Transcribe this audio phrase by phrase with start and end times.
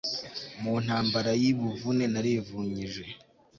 [0.61, 3.03] mu ntambara yibuvune narivunyije